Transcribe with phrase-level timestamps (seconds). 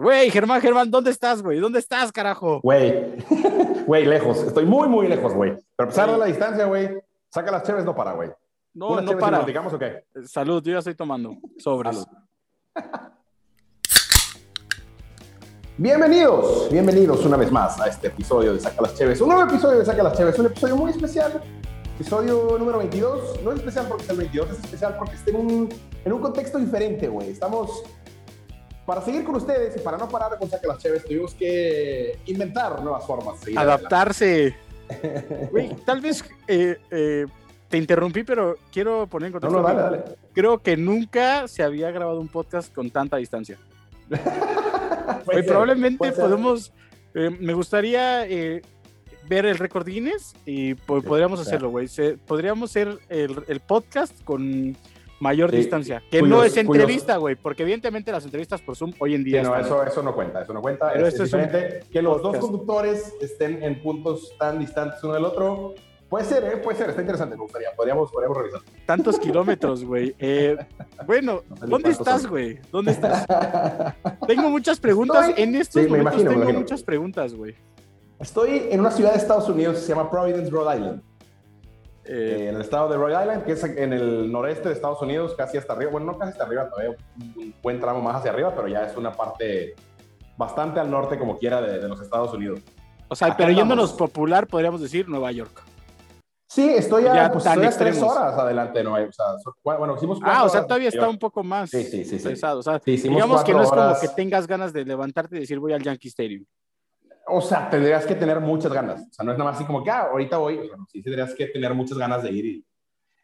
[0.00, 1.58] Güey, Germán, Germán, ¿dónde estás, güey?
[1.58, 2.58] ¿Dónde estás, carajo?
[2.62, 3.22] Güey,
[3.86, 4.38] güey, lejos.
[4.38, 5.58] Estoy muy, muy lejos, güey.
[5.76, 6.88] Pero a pesar de la distancia, güey,
[7.28, 8.30] saca las cheves, no para, güey.
[8.72, 9.36] No, no para.
[9.40, 10.06] platicamos o qué?
[10.24, 11.96] Salud, yo ya estoy tomando sobres.
[11.96, 12.08] Salud.
[15.76, 19.20] Bienvenidos, bienvenidos una vez más a este episodio de Saca las Cheves.
[19.20, 21.42] Un nuevo episodio de Saca las Cheves, un episodio muy especial.
[21.96, 23.42] Episodio número 22.
[23.42, 25.68] No es especial porque es el 22, es especial porque está en un,
[26.06, 27.28] en un contexto diferente, güey.
[27.28, 27.82] Estamos.
[28.90, 32.82] Para seguir con ustedes y para no parar con Saca las Cheves, tuvimos que inventar
[32.82, 33.40] nuevas formas.
[33.44, 34.56] de Adaptarse.
[35.52, 37.24] Güey, tal vez eh, eh,
[37.68, 39.62] te interrumpí, pero quiero poner en No, contexto.
[39.62, 40.16] no, que dale, dale.
[40.32, 43.56] Creo que nunca se había grabado un podcast con tanta distancia.
[45.24, 46.24] Güey, ser, probablemente puede ser.
[46.24, 46.72] podemos.
[47.14, 48.22] eh, me gustaría
[49.28, 51.86] ver el récord Guinness y po- podríamos hacerlo, güey.
[52.26, 54.76] Podríamos hacer el, el podcast con
[55.20, 56.02] mayor Sí, distancia.
[56.10, 59.42] Que no es entrevista, güey, porque evidentemente las entrevistas por Zoom hoy en Sí, día.
[59.42, 60.90] no, están- eso, eso no cuenta, eso no cuenta.
[60.92, 61.40] Pero es, un.
[61.92, 65.74] Que los dos conductores estén en puntos tan distantes uno del otro.
[66.08, 66.56] Puede ser, ¿eh?
[66.56, 67.68] Puede ser, está interesante, me gustaría.
[67.76, 68.60] Podríamos, podríamos revisar.
[68.84, 70.12] Tantos kilómetros, güey.
[70.18, 70.56] Eh,
[71.06, 72.58] bueno, No sé ¿dónde estás, güey?
[72.72, 73.24] ¿Dónde estás?
[74.26, 75.28] Tengo muchas preguntas.
[75.28, 77.54] Estoy- En estos Sí, me momentos imagino, tengo muchas preguntas, güey.
[78.18, 81.02] Estoy en una ciudad de Estados Unidos que se llama Providence, Rhode Island.
[82.12, 85.34] Eh, en el estado de Rhode Island, que es en el noreste de Estados Unidos,
[85.36, 85.92] casi hasta arriba.
[85.92, 88.96] Bueno, no casi hasta arriba, todavía un buen tramo más hacia arriba, pero ya es
[88.96, 89.74] una parte
[90.36, 92.60] bastante al norte, como quiera, de, de los Estados Unidos.
[93.08, 93.92] o sea, acá pero yéndonos andamos.
[94.10, 95.62] popular, podríamos decir Nueva York.
[96.48, 98.16] Sí, estoy Ya a, pues, tan estoy a tres extremos.
[98.16, 99.10] horas adelante de Nueva York.
[99.10, 102.04] O sea, bueno, hicimos Ah, o sea, horas todavía está un poco más Sí, sí,
[102.04, 102.28] sí, sí.
[102.28, 102.58] pesado.
[102.58, 104.00] O sea, Sí, hicimos digamos que no es como horas.
[104.00, 106.44] que tengas ganas de levantarte y decir voy al Yankee Stadium.
[107.30, 109.02] O sea, tendrías que tener muchas ganas.
[109.02, 110.58] O sea, no es nada más así como que, ah, ahorita voy.
[110.58, 112.66] O sea, no, sí tendrías que tener muchas ganas de ir y,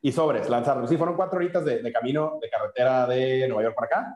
[0.02, 0.86] y sobres, lanzarlo.
[0.86, 4.14] Sí, fueron cuatro horitas de, de camino de carretera de Nueva York para acá,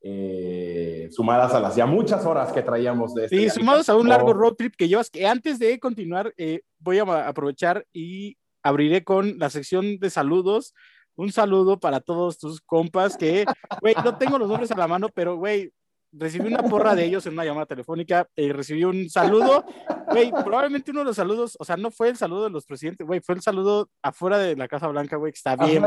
[0.00, 4.08] eh, sumadas a las ya muchas horas que traíamos de este Sí, sumados a un
[4.08, 8.36] largo Oh, road trip que llevas, que antes de continuar, eh, voy a aprovechar y
[8.62, 10.74] abriré con la sección de saludos.
[11.16, 13.44] Un saludo para todos tus compas que,
[13.80, 15.72] güey, no tengo los nombres a la mano, pero, güey,
[16.16, 19.64] recibí una porra de ellos en una llamada telefónica, eh, recibí un saludo,
[20.10, 23.06] güey, probablemente uno de los saludos, o sea, no fue el saludo de los presidentes,
[23.06, 25.84] güey, fue el saludo afuera de la Casa Blanca, güey, que está bien,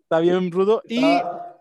[0.00, 1.56] está bien rudo y Está-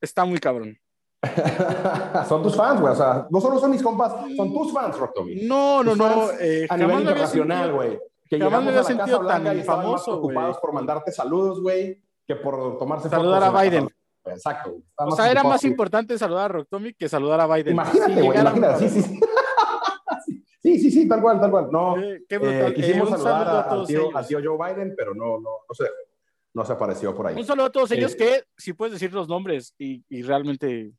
[0.00, 0.78] está muy cabrón.
[2.28, 2.92] son tus fans, güey.
[2.92, 5.36] O sea, no solo son mis compas, son tus fans, Rock Tommy.
[5.46, 7.98] No, no, no, eh, a nivel internacional, güey.
[8.28, 10.34] Que jamás me había sentido tan y famoso, güey.
[10.34, 13.88] preocupados por mandarte saludos, güey, que por tomarse Saludar fotos a Biden.
[14.26, 14.76] Exacto.
[14.96, 17.74] O sea, era más importante saludar a Rock Tommy que saludar a Biden.
[17.74, 18.88] Imagínate, güey, imagínate.
[18.88, 19.20] Sí, sí, sí.
[20.64, 21.68] Sí, sí, sí, tal cual, tal cual.
[21.70, 22.72] No, Eh, qué eh, brutal.
[22.72, 23.84] Eh, quisimos un saludar a
[24.26, 25.84] tío, Joe Biden, pero no, no, no se,
[26.54, 27.36] no se apareció por ahí.
[27.36, 30.92] Un saludo a todos ellos Eh, que, si puedes decir los nombres y, y realmente.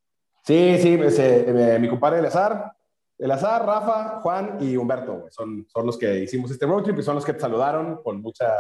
[0.43, 2.73] Sí, sí, ese, eh, mi compadre Eleazar,
[3.17, 5.25] Eleazar, Rafa, Juan y Humberto.
[5.31, 8.21] Son, son los que hicimos este road trip y son los que te saludaron con
[8.21, 8.53] mucha,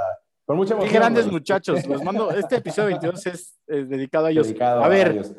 [0.45, 1.01] con mucha Qué emoción.
[1.01, 1.33] grandes güey.
[1.33, 1.85] muchachos.
[1.85, 2.31] Los mando.
[2.31, 4.47] Este episodio 22 es eh, dedicado a ellos.
[4.47, 5.33] Dedicado a ver, ellos.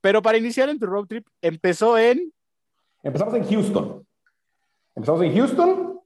[0.00, 2.32] pero para iniciar en tu road trip, empezó en.
[3.02, 4.06] Empezamos en Houston.
[4.94, 6.00] Empezamos en Houston.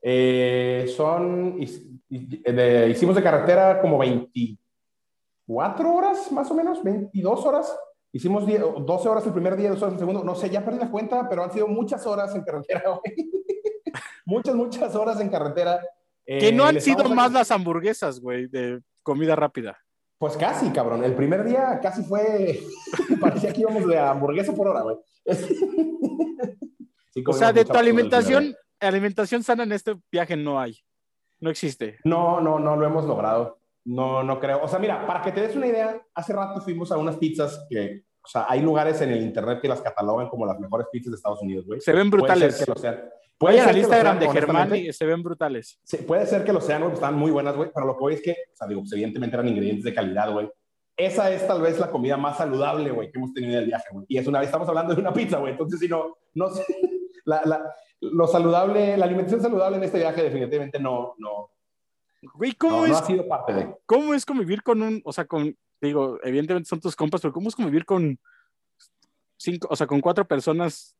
[0.00, 7.76] Eh, son, hicimos de carretera como 24 horas, más o menos, 22 horas.
[8.12, 10.24] Hicimos 10 12 horas el primer día, 12 horas el segundo.
[10.24, 13.30] No sé, ya perdí la cuenta, pero han sido muchas horas en carretera, güey.
[14.24, 15.80] muchas, muchas horas en carretera.
[16.28, 19.78] Que Eh, no han le sido más las hamburguesas, güey, de comida rápida.
[20.18, 21.02] Pues casi, cabrón.
[21.02, 22.60] El primer día casi fue.
[23.20, 24.96] Parecía que íbamos de hamburguesa por hora, güey.
[27.14, 30.78] Sí, O sea, de tu alimentación, alimentación sana en este viaje no hay.
[31.40, 31.98] No existe.
[32.04, 33.58] No, no, no lo hemos logrado.
[33.84, 34.60] No, no creo.
[34.62, 37.64] O sea, mira, para que te des una idea, hace rato fuimos a unas pizzas
[37.70, 41.12] que, o sea, hay lugares en el internet que las catalogan como las mejores pizzas
[41.12, 41.80] de Estados Unidos, güey.
[41.80, 42.56] Se ven Puede brutales.
[42.56, 43.00] ser que lo sean.
[43.38, 45.78] Puede ser lo Instagram sean, de Germán y se ven brutales.
[45.84, 48.14] Sí, puede ser que lo sean, güey, están muy buenas, güey, pero lo que voy
[48.14, 50.50] es que, o sea, digo, pues, evidentemente eran ingredientes de calidad, güey.
[50.96, 53.86] Esa es tal vez la comida más saludable, güey, que hemos tenido en el viaje,
[53.92, 54.06] güey.
[54.08, 55.52] Y es una vez estamos hablando de una pizza, güey.
[55.52, 56.64] Entonces, si no, no sé,
[57.24, 61.50] la, la, lo saludable, la alimentación saludable en este viaje definitivamente no, no,
[62.20, 63.74] Güey, ¿cómo no, es no ha sido parte de.
[63.86, 67.48] ¿Cómo es convivir con un, o sea, con, digo, evidentemente son tus compas, pero ¿cómo
[67.48, 68.18] es convivir con
[69.36, 70.96] cinco, o sea, con cuatro personas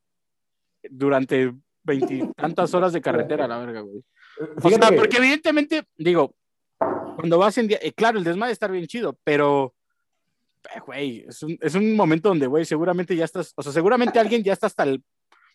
[0.89, 1.53] durante
[1.89, 4.05] veintitantas horas de carretera, la verga, güey?
[4.63, 6.35] O sea, que- porque evidentemente, digo,
[6.79, 9.75] cuando vas en día, eh, claro, el desmadre está bien chido, pero,
[10.75, 14.21] eh, güey, es un, es un momento donde, güey, seguramente ya estás, o sea, seguramente
[14.21, 15.03] alguien ya está hasta el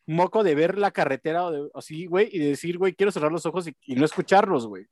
[0.06, 3.32] moco de ver la carretera o de, así, güey, y de decir, güey, quiero cerrar
[3.32, 4.86] los ojos y, y no escucharlos, güey.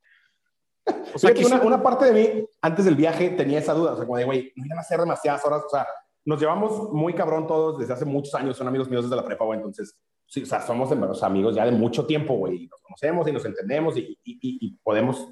[1.13, 3.91] O sea, Fíjate, una, quisiera- una parte de mí, antes del viaje, tenía esa duda.
[3.93, 5.63] O sea, como de, güey, no iban a ser demasiadas horas.
[5.65, 5.85] O sea,
[6.25, 9.43] nos llevamos muy cabrón todos desde hace muchos años, son amigos míos desde la prepa,
[9.45, 9.95] güey, entonces,
[10.31, 13.43] sí, o sea, somos los amigos ya de mucho tiempo, güey, nos conocemos y nos
[13.43, 15.27] entendemos y, y, y, podemos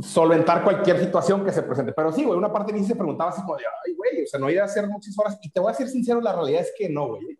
[0.00, 1.92] solventar cualquier situación que se presente.
[1.92, 4.26] Pero sí, güey, una parte de mí se preguntaba así como de, ay, güey, o
[4.26, 5.38] sea, no ir a hacer muchas horas.
[5.42, 7.38] Y te voy a ser sincero, la realidad es que no, güey.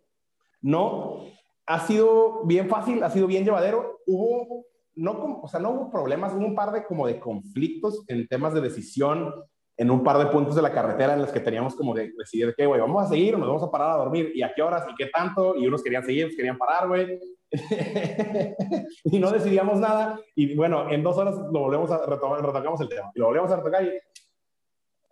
[0.60, 1.22] No,
[1.64, 4.00] ha sido bien fácil, ha sido bien llevadero.
[4.06, 8.28] Hubo, no, o sea, no hubo problemas, hubo un par de como de conflictos en
[8.28, 9.32] temas de decisión
[9.78, 12.54] en un par de puntos de la carretera en los que teníamos como de decidir
[12.56, 14.62] que, güey, vamos a seguir o nos vamos a parar a dormir y a qué
[14.62, 15.54] horas y qué tanto.
[15.56, 17.20] Y unos querían seguir, otros querían parar, güey.
[19.04, 20.18] y no decidíamos nada.
[20.34, 23.10] Y bueno, en dos horas lo volvemos a retomar, retocamos el tema.
[23.14, 23.88] Y lo volvemos a retocar y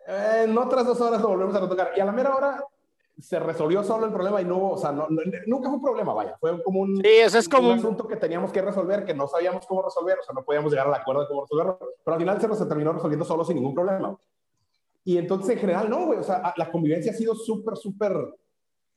[0.06, 1.92] eh, en otras dos horas lo volvemos a retocar.
[1.96, 2.64] Y a la mera hora
[3.18, 5.06] se resolvió solo el problema y no hubo, o sea, no,
[5.46, 6.36] nunca fue un problema, vaya.
[6.40, 9.28] Fue como un, sí, eso es como un asunto que teníamos que resolver, que no
[9.28, 11.78] sabíamos cómo resolver, o sea, no podíamos llegar al acuerdo de cómo resolverlo.
[12.04, 14.18] Pero al final se, se terminó resolviendo solo sin ningún problema.
[15.04, 16.18] Y entonces, en general, no, güey.
[16.18, 18.12] O sea, la convivencia ha sido súper, súper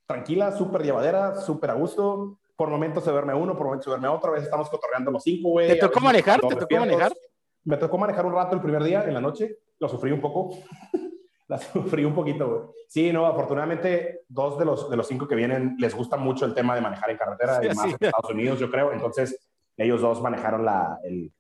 [0.05, 2.39] tranquila, súper llevadera, súper a gusto.
[2.55, 4.29] Por momentos se duerme uno, por momentos se duerme otro.
[4.29, 5.67] A veces estamos cotorreando los cinco, güey.
[5.67, 6.39] ¿Te tocó manejar?
[6.39, 7.13] ¿Te tocó manejar?
[7.65, 9.57] Me tocó manejar un rato el primer día, en la noche.
[9.79, 10.57] Lo sufrí un poco.
[11.47, 12.61] la sufrí un poquito, güey.
[12.87, 16.53] Sí, no, afortunadamente, dos de los, de los cinco que vienen les gusta mucho el
[16.53, 18.93] tema de manejar en carretera, y más en Estados Unidos, yo creo.
[18.93, 19.37] Entonces,
[19.75, 21.31] ellos dos manejaron la, el,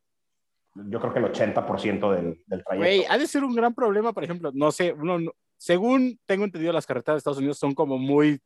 [0.89, 2.77] yo creo que el 80% del, del trayecto.
[2.77, 6.73] Güey, ha de ser un gran problema, por ejemplo, no sé, uno, según tengo entendido,
[6.73, 8.39] las carreteras de Estados Unidos son como muy,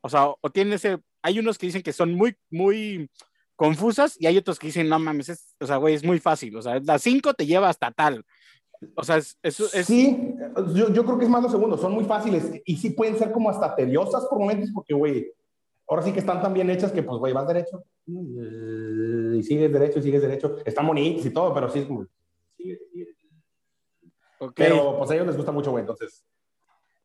[0.00, 3.10] o sea, o tienen ese, hay unos que dicen que son muy, muy
[3.56, 6.56] confusas y hay otros que dicen, no mames, es, o sea, güey, es muy fácil,
[6.56, 8.24] o sea, las 5 te lleva hasta tal.
[8.94, 10.34] O sea, es, es, Sí,
[10.72, 13.32] yo, yo, creo que es más lo segundo, son muy fáciles y sí pueden ser
[13.32, 15.32] como hasta tediosas por momentos porque, güey,
[15.88, 19.98] ahora sí que están tan bien hechas que, pues, güey, vas derecho y sigues derecho
[19.98, 20.56] y sigues derecho.
[20.64, 22.06] Están bonitos y todo, pero sí es como...
[24.54, 26.24] Pero, pues, a ellos les gusta mucho, güey, entonces...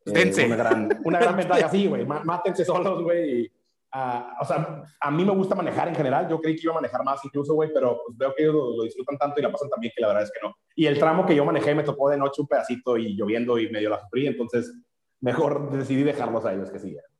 [0.06, 2.04] Eh, una gran, una gran ventaja, sí, güey.
[2.04, 3.50] Mátense solos, güey.
[3.94, 6.28] Uh, o sea, a mí me gusta manejar en general.
[6.28, 8.82] Yo creí que iba a manejar más incluso, güey, pero pues veo que ellos lo,
[8.82, 10.54] disfrutan tanto y la pasan también que la verdad es que no.
[10.74, 13.70] Y el tramo que yo manejé me tocó de noche un pedacito y lloviendo y
[13.70, 14.74] medio la sufrí, entonces
[15.20, 17.13] mejor decidí dejarlos a ellos que siguieran.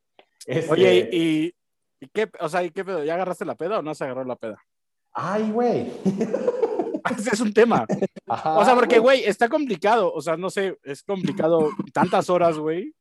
[0.46, 1.55] Este, Oye, y,
[2.00, 3.05] ¿y, qué, o sea, ¿y qué pedo?
[3.05, 4.62] ¿Ya agarraste la peda o no se agarró la peda?
[5.12, 5.93] Ay, güey.
[7.19, 7.87] Ese es un tema.
[8.26, 10.12] o sea, porque, güey, está complicado.
[10.12, 12.94] O sea, no sé, es complicado tantas horas, güey.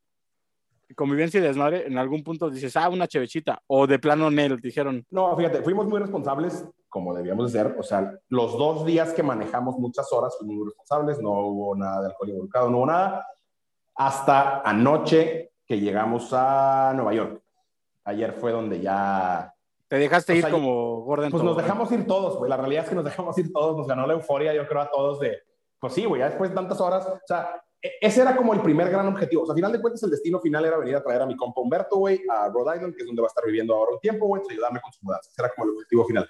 [0.96, 3.62] Convivencia y desmadre, en algún punto dices, ah, una chevechita.
[3.66, 5.06] O de plano, Nel, dijeron.
[5.10, 7.76] No, fíjate, fuimos muy responsables, como debíamos de ser.
[7.80, 11.20] O sea, los dos días que manejamos muchas horas fuimos muy responsables.
[11.20, 13.26] No hubo nada de alcohol involucrado, no hubo nada.
[13.96, 17.42] Hasta anoche que llegamos a Nueva York.
[18.04, 19.56] Ayer fue donde ya...
[19.88, 21.32] Te dejaste ir como Gordon.
[21.32, 22.48] Pues nos dejamos ir todos, güey.
[22.48, 23.76] La realidad es que nos dejamos ir todos.
[23.76, 25.40] Nos ganó la euforia, yo creo, a todos de...
[25.80, 27.08] Pues sí, güey, ya después de tantas horas.
[27.08, 29.42] O sea, e, ese era como el primer gran objetivo.
[29.42, 31.36] O sea, a final de cuentas, el destino final era venir a traer a mi
[31.36, 34.00] compa Humberto, güey, a Rhode Island, que es donde va a estar viviendo ahora un
[34.00, 35.28] tiempo, güey, ayudarme con su mudanza.
[35.32, 36.30] Ese era como el objetivo final.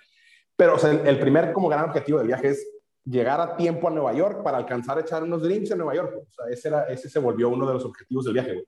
[0.56, 2.66] Pero, o sea, el, primer como gran objetivo del viaje es
[3.04, 6.16] llegar a tiempo a Nueva York para alcanzar a echar unos drinks en Nueva York.
[6.16, 8.66] O sea, ese, era, ese se volvió uno de los objetivos del viaje, güey.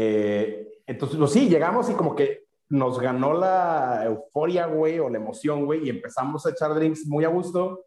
[0.00, 5.18] Eh, entonces, pues sí, llegamos y como que nos ganó la euforia, güey, o la
[5.18, 7.84] emoción, güey, y empezamos a echar drinks muy a gusto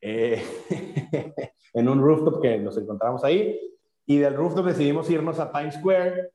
[0.00, 0.42] eh,
[1.72, 3.56] en un rooftop que nos encontramos ahí.
[4.04, 6.32] Y del rooftop decidimos irnos a Times Square,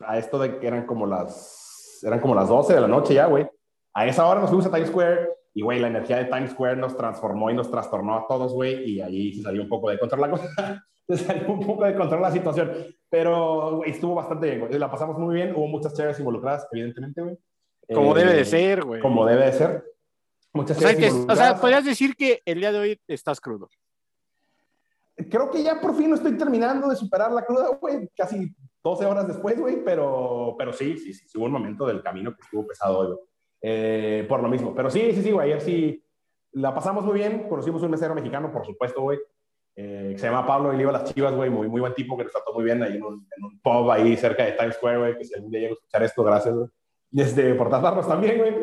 [0.00, 3.24] a esto de que eran como las, eran como las 12 de la noche ya,
[3.24, 3.48] güey.
[3.94, 6.76] A esa hora nos fuimos a Times Square y, güey, la energía de Times Square
[6.76, 9.98] nos transformó y nos trastornó a todos, güey, y ahí se salió un poco de
[9.98, 10.86] control la cosa.
[11.08, 12.72] Se salió un poco de control la situación.
[13.08, 14.78] Pero estuvo bastante bien, güey.
[14.78, 15.54] La pasamos muy bien.
[15.54, 17.38] Hubo muchas chéveres involucradas, evidentemente, güey.
[17.94, 19.00] Como debe de eh, ser, güey.
[19.00, 19.84] Como debe de ser.
[20.52, 23.68] Muchas o sea, que, o sea, podrías decir que el día de hoy estás crudo.
[25.30, 28.08] Creo que ya por fin estoy terminando de superar la cruda, güey.
[28.16, 29.84] Casi 12 horas después, güey.
[29.84, 33.16] Pero, pero sí, sí, sí, hubo un momento del camino que estuvo pesado hoy,
[33.62, 34.74] eh, por lo mismo.
[34.74, 35.52] Pero sí, sí, sí, güey.
[35.52, 36.04] Ayer sí
[36.52, 37.48] la pasamos muy bien.
[37.48, 39.18] Conocimos un mesero mexicano, por supuesto, güey.
[39.76, 41.94] Eh, que se llama Pablo y le iba a las chivas, güey, muy, muy buen
[41.94, 44.52] tipo que nos trató muy bien ahí en un, en un pub ahí cerca de
[44.52, 46.68] Times Square, güey, que si algún día llego a escuchar esto, gracias, güey.
[47.12, 48.54] Y este, por tratarnos también, güey.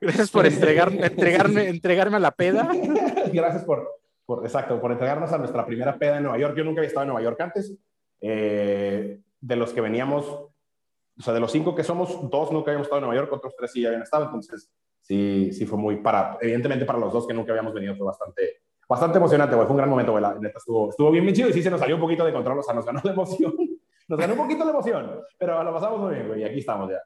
[0.00, 2.68] Gracias por entregarme, entregarme, entregarme a la peda.
[3.32, 3.88] gracias por,
[4.24, 6.56] por, exacto, por entregarnos a nuestra primera peda en Nueva York.
[6.56, 7.76] Yo nunca había estado en Nueva York antes.
[8.20, 12.86] Eh, de los que veníamos, o sea, de los cinco que somos, dos nunca habíamos
[12.86, 15.96] estado en Nueva York, otros tres sí ya habían estado, entonces sí, sí fue muy
[15.96, 19.66] para, evidentemente para los dos que nunca habíamos venido fue bastante, bastante emocionante, güey.
[19.66, 20.24] Fue un gran momento, güey.
[20.54, 22.62] Estuvo, estuvo bien, bien chido y sí se nos salió un poquito de control, o
[22.62, 23.54] sea, nos ganó la emoción.
[24.06, 26.42] Nos ganó un poquito la emoción, pero lo pasamos muy bien, güey.
[26.42, 27.00] Y aquí estamos ya.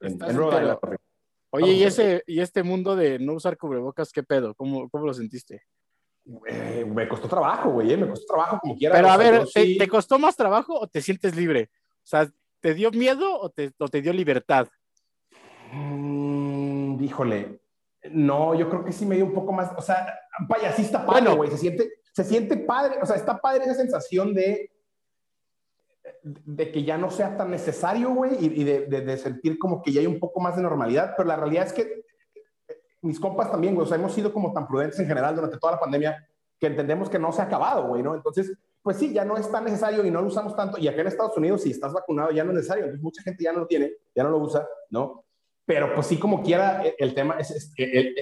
[0.00, 0.38] En, en
[1.50, 4.54] Oye, ¿y, ese, ¿y este mundo de no usar cubrebocas, qué pedo?
[4.54, 5.62] ¿Cómo, cómo lo sentiste?
[6.24, 8.94] me costó trabajo, güey, eh, me costó trabajo como quiera.
[8.94, 11.70] Pero a ver, ¿te, ¿te, costó más trabajo o te sientes libre?
[11.98, 14.68] O sea, ¿te dio miedo o te, o te dio libertad?
[15.72, 17.60] Mm, híjole,
[18.10, 20.18] no, yo creo que sí me dio un poco más, o sea,
[20.78, 24.70] está padre, güey, se siente, se siente padre, o sea, está padre esa sensación de,
[26.22, 30.00] de que ya no sea tan necesario, güey, y, de, de, sentir como que ya
[30.00, 32.04] hay un poco más de normalidad, pero la realidad es que
[33.02, 35.74] mis compas también, güey, o sea, hemos sido como tan prudentes en general durante toda
[35.74, 36.26] la pandemia
[36.58, 38.14] que entendemos que no se ha acabado, güey, ¿no?
[38.14, 40.78] Entonces, pues sí, ya no es tan necesario y no lo usamos tanto.
[40.78, 42.84] Y acá en Estados Unidos, si estás vacunado, ya no es necesario.
[42.84, 45.24] Entonces, mucha gente ya no lo tiene, ya no lo usa, ¿no?
[45.66, 47.72] Pero pues sí, como quiera, el, tema es,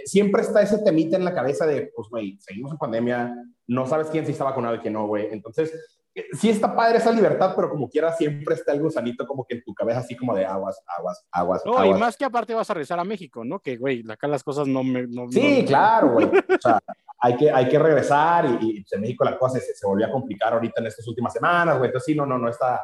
[0.05, 3.35] siempre está ese temita en la cabeza de, pues, güey, seguimos en pandemia,
[3.67, 5.27] no sabes quién sí está vacunado y quién no, güey.
[5.33, 5.73] Entonces,
[6.15, 9.57] eh, sí está padre esa libertad, pero como quiera, siempre está el gusanito como que
[9.57, 11.63] en tu cabeza, así como de aguas, aguas, aguas.
[11.67, 13.59] No, y más que aparte vas a regresar a México, ¿no?
[13.59, 15.09] Que, güey, acá las cosas no me.
[15.31, 16.27] sí, claro, güey.
[16.49, 16.81] O sea,
[17.19, 20.11] hay que, hay que regresar y, pues, en México la cosa se, se, volvió a
[20.11, 21.89] complicar ahorita en estas últimas semanas, güey.
[21.89, 22.81] Entonces, sí, no, no, no está,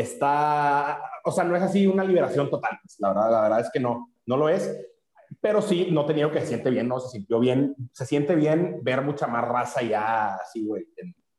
[0.00, 2.78] está, o sea, no es así una liberación total.
[2.82, 4.76] Pues, la verdad, la verdad es que no, no lo es.
[5.40, 7.00] Pero sí, no tenía que se siente bien, ¿no?
[7.00, 10.86] Se sintió bien, se siente bien ver mucha más raza ya así, güey.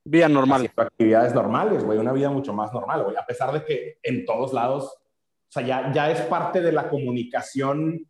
[0.03, 0.69] Vida normal.
[0.75, 3.15] Actividades normales, güey, una vida mucho más normal, güey.
[3.15, 6.89] A pesar de que en todos lados, o sea, ya, ya es parte de la
[6.89, 8.07] comunicación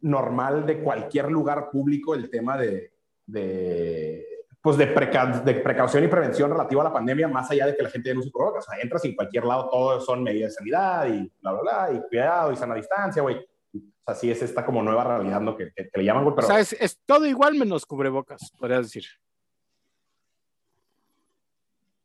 [0.00, 2.92] normal de cualquier lugar público el tema de,
[3.26, 4.26] de,
[4.62, 7.90] pues de, de, precaución y prevención relativa a la pandemia, más allá de que la
[7.90, 8.60] gente ya no se provoca.
[8.60, 11.92] O sea, entras en cualquier lado, todo son medidas de sanidad y bla, bla, bla,
[11.92, 13.38] y cuidado y sana distancia, güey.
[13.74, 15.56] O sea, sí es esta como nueva realidad ¿no?
[15.56, 16.36] que, que, le llaman, güey.
[16.36, 16.46] Pero...
[16.46, 19.04] O sea, es, es, todo igual menos cubrebocas, podría decir.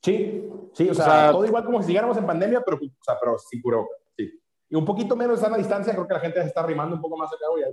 [0.02, 3.38] Sí, sí, o sea, todo igual como si siguiéramos en pandemia, pero, o sea, pero
[3.38, 4.32] sin cubrebocas, sí.
[4.70, 7.02] Y un poquito menos de sana distancia, creo que la gente se está arrimando un
[7.02, 7.64] poco más acá, güey.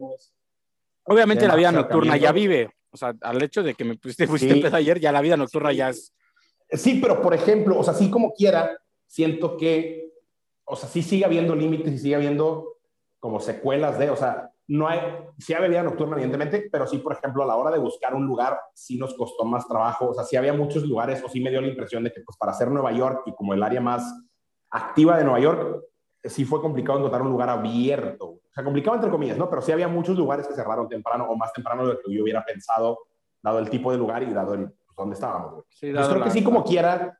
[1.05, 4.25] Obviamente la vida nocturna ya vive, o sea, al hecho de que me pusiste,
[4.73, 6.15] ayer, ya la vida nocturna ya es.
[6.71, 10.13] Sí, pero por ejemplo, o sea, sí como quiera, siento que,
[10.65, 12.79] o sea, sí sigue habiendo límites y sigue habiendo
[13.19, 15.01] como secuelas de, o sea, no hay,
[15.39, 18.27] sí había vida nocturna, evidentemente, pero sí, por ejemplo, a la hora de buscar un
[18.27, 21.51] lugar, sí nos costó más trabajo, o sea, sí había muchos lugares, o sí me
[21.51, 24.05] dio la impresión de que, pues, para hacer Nueva York y como el área más
[24.71, 25.85] activa de Nueva York,
[26.25, 28.26] sí fue complicado encontrar un lugar abierto.
[28.26, 29.49] O sea, complicado entre comillas, ¿no?
[29.49, 32.23] Pero sí había muchos lugares que cerraron temprano o más temprano de lo que yo
[32.23, 32.99] hubiera pensado,
[33.43, 35.64] dado el tipo de lugar y dado el, pues, dónde estábamos.
[35.69, 37.19] Sí, yo creo que sí, como quiera,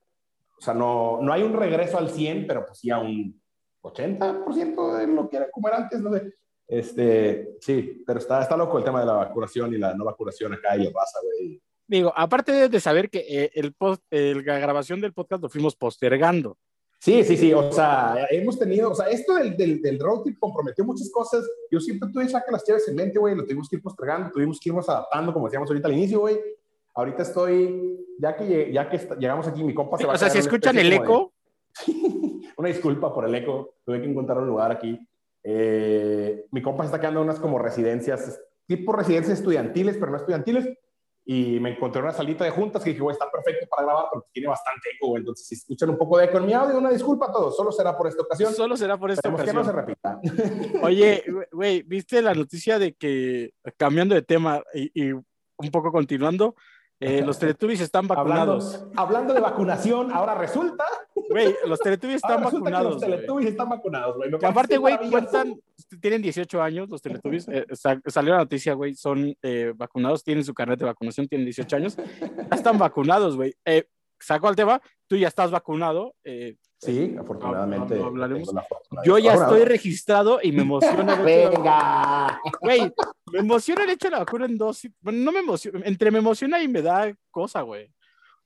[0.59, 3.41] o sea, no, no hay un regreso al 100, pero pues sí a un
[3.83, 6.33] 80% de lo que era como era antes, no sé.
[6.67, 10.55] Este, sí, pero está, está loco el tema de la vacunación y la no vacunación
[10.55, 11.61] acá y pasa, güey.
[11.87, 16.57] Digo, aparte de saber que eh, el post, la grabación del podcast lo fuimos postergando.
[17.05, 20.39] Sí, sí, sí, o sea, hemos tenido, o sea, esto del, del, del road trip
[20.39, 21.47] comprometió muchas cosas.
[21.71, 24.71] Yo siempre tuve las chaves en mente, güey, lo tuvimos que ir postergando, tuvimos que
[24.71, 26.41] irnos adaptando, como decíamos ahorita al inicio, güey.
[26.95, 30.39] Ahorita estoy, ya que, ya que llegamos aquí, mi compa se va O sea, si
[30.39, 31.35] escuchan el eco.
[32.57, 34.99] Una disculpa por el eco, tuve que encontrar un lugar aquí.
[35.43, 40.17] Eh, mi compa se está quedando en unas como residencias, tipo residencias estudiantiles, pero no
[40.17, 40.71] estudiantiles
[41.25, 44.29] y me encontré una salita de juntas que dije, güey, está perfecto para grabar porque
[44.33, 47.27] tiene bastante eco, entonces si escuchan un poco de eco en mi audio, una disculpa
[47.27, 48.53] a todos, solo será por esta ocasión.
[48.53, 49.47] Solo será por esta ocasión.
[49.47, 50.21] que no se repita.
[50.83, 56.55] Oye, güey, ¿viste la noticia de que, cambiando de tema y, y un poco continuando,
[57.01, 58.87] eh, los Teletubbies están vacunados.
[58.97, 60.85] Hablando, de vacunación, ahora resulta.
[61.35, 62.93] Güey, los Teletubbies están vacunados.
[62.93, 64.31] Los Teletubbies están vacunados, güey.
[64.39, 65.61] Que aparte, güey, cuentan,
[66.01, 67.49] tienen 18 años los Teletubbies.
[67.49, 71.75] Eh, salió la noticia, güey, son eh, vacunados, tienen su carnet de vacunación, tienen 18
[71.75, 71.97] años.
[71.97, 73.53] Ya están vacunados, güey.
[74.21, 76.15] saco al tema, tú ya estás vacunado.
[76.79, 78.01] Sí, afortunadamente.
[79.05, 81.17] Yo ya estoy registrado y me emociona.
[81.21, 82.41] Venga.
[82.61, 82.93] Güey,
[83.33, 84.87] me emociona el hecho de la vacuna en dos.
[85.01, 87.91] Bueno, no me emociona, entre me emociona y me da cosa, güey.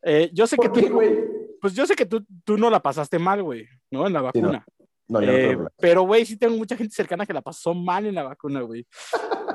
[0.01, 1.38] Eh, yo sé que tú, güey?
[1.61, 4.07] Pues yo sé que tú, tú no la pasaste mal, güey, ¿no?
[4.07, 4.65] En la vacuna.
[5.09, 5.21] no.
[5.21, 8.23] yo eh, pero, güey, sí tengo mucha gente cercana que la pasó mal en la
[8.23, 8.87] vacuna, güey.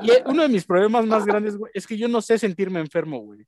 [0.02, 3.20] Y uno de mis problemas más grandes, güey, es que yo no sé sentirme enfermo,
[3.20, 3.46] güey.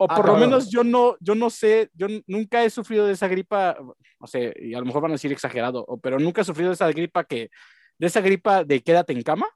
[0.00, 3.14] O ah, por lo menos yo no, yo no sé, yo nunca he sufrido de
[3.14, 3.76] esa gripa,
[4.20, 6.74] no sé, y a lo mejor van a decir exagerado, pero nunca he sufrido de
[6.74, 7.50] esa gripa que,
[7.98, 9.48] de esa gripa de quédate en cama.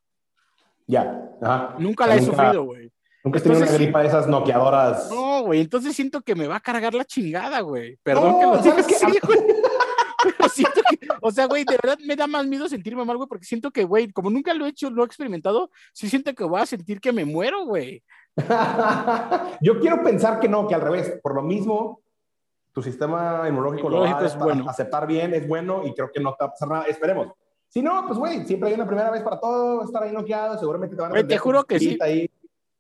[0.86, 1.16] Ya,
[1.78, 2.91] Nunca la he sufrido, güey.
[3.24, 5.08] Nunca he tenido una gripa de esas noqueadoras.
[5.10, 7.96] No, güey, entonces siento que me va a cargar la chingada, güey.
[8.02, 9.40] Perdón que lo diga así, güey.
[10.24, 13.28] Pero siento que, o sea, güey, de verdad me da más miedo sentirme mal, güey,
[13.28, 16.44] porque siento que, güey, como nunca lo he hecho, lo he experimentado, sí siento que
[16.44, 18.02] voy a sentir que me muero, güey.
[19.60, 21.18] Yo quiero pensar que no, que al revés.
[21.22, 22.00] Por lo mismo,
[22.72, 24.68] tu sistema inmunológico lo va a es bueno.
[24.68, 26.84] aceptar bien, es bueno y creo que no te va a pasar nada.
[26.84, 27.28] Esperemos.
[27.68, 30.94] Si no, pues güey, siempre hay una primera vez para todo, estar ahí noqueado, seguramente
[30.94, 31.26] te van a...
[31.26, 31.98] te juro que sí.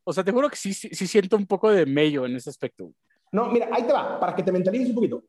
[0.04, 2.50] O sea, te juro que sí, sí, sí, siento un poco de mello en ese
[2.50, 2.92] aspecto.
[3.30, 5.22] No, mira, ahí te va, para que te mentalices un poquito.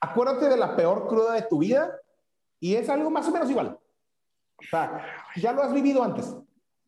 [0.00, 1.94] Acuérdate de la peor cruda de tu vida
[2.60, 3.78] y es algo más o menos igual.
[4.58, 5.04] O sea,
[5.36, 6.34] ya lo has vivido antes.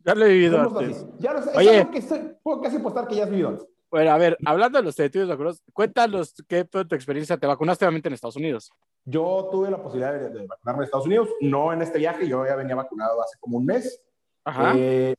[0.05, 1.07] Ya lo he vivido antes.
[1.19, 1.79] Ya lo, es Oye.
[1.81, 3.67] algo que estoy- puedo casi apostar que ya has vivido antes.
[3.91, 7.39] Bueno, a ver, hablando de los territorios vacunados, cuéntanos qué fue tu experiencia.
[7.39, 8.71] Te vacunaste obviamente en Estados Unidos.
[9.05, 12.45] Yo tuve la posibilidad de, de vacunarme en Estados Unidos, no en este viaje, yo
[12.47, 14.03] ya venía vacunado hace como un mes.
[14.45, 14.75] Ajá.
[14.77, 15.15] Eh,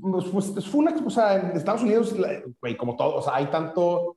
[0.00, 2.14] pues, pues, fue una, o sea, en Estados Unidos,
[2.60, 4.16] güey, como todo, o sea, hay tanto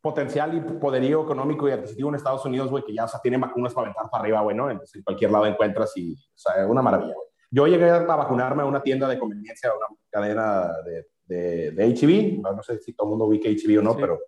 [0.00, 3.40] potencial y poderío económico y adquisitivo en Estados Unidos, güey, que ya, o sea, tienen
[3.40, 4.70] vacunas para aventar para arriba, güey, ¿no?
[4.70, 7.26] Entonces, en cualquier lado encuentras y, o sea, es una maravilla, güey.
[7.52, 11.84] Yo llegué a vacunarme a una tienda de conveniencia, a una cadena de, de, de
[11.92, 13.98] H&B, no sé si todo el mundo ubica H&B o no, Sí.
[14.00, 14.18] pero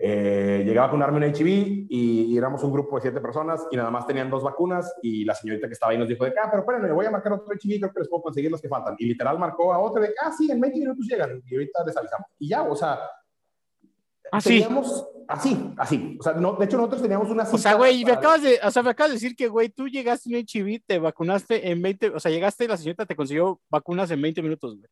[0.00, 3.90] eh, llegué a vacunarme en H&B y, éramos un grupo de siete personas y nada
[3.90, 6.62] más tenían dos vacunas y la señorita que estaba ahí nos dijo de ah, pero
[6.62, 8.94] espérenme, voy a marcar otro H&B, creo que les puedo conseguir los que faltan.
[8.98, 11.96] Y literal marcó a otro de ah, sí, en 20 minutos llegan y ahorita les
[11.96, 12.28] avisamos.
[12.38, 13.00] Y ya, o sea,
[14.30, 14.60] Así.
[14.60, 16.16] teníamos, así, así.
[16.20, 18.60] O sea, no, de hecho nosotros teníamos una O sea, güey, me para- acabas de,
[18.62, 21.80] o sea, me acabas de decir que, güey, tú llegaste en HIV, te vacunaste en
[21.82, 24.88] 20, o sea, llegaste y la señorita te consiguió vacunas en 20 minutos, güey.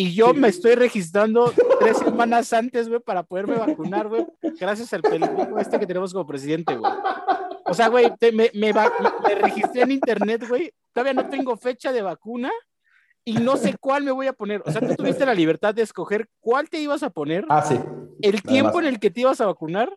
[0.00, 0.38] Y yo Sí.
[0.38, 4.24] me estoy registrando tres semanas antes, güey, para poderme vacunar, güey,
[4.60, 6.92] gracias al peligro este que tenemos como presidente, güey.
[7.64, 8.92] O sea, güey, te- me, me, va-
[9.26, 12.48] me registré en internet, güey, todavía no tengo fecha de vacuna
[13.24, 14.62] y no sé cuál me voy a poner.
[14.64, 17.76] O sea, tú tuviste la libertad de escoger cuál te ibas a poner Ah, sí.
[18.22, 19.92] el tiempo en el que te ibas a vacunar.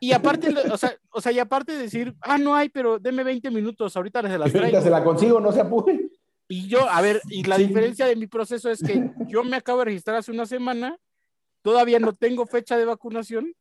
[0.00, 3.22] Y aparte, o sea, o sea, y aparte de decir, ah, no hay, pero deme
[3.22, 4.80] 20 minutos, ahorita se las Ahorita traigo.
[4.82, 6.03] se la consigo, no se apure.
[6.48, 9.80] Y yo, a ver, y la diferencia de mi proceso es que yo me acabo
[9.80, 10.98] de registrar hace una semana,
[11.62, 13.54] todavía no tengo fecha de vacunación,